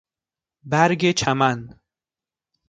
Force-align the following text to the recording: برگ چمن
برگ 0.63 1.11
چمن 1.11 1.79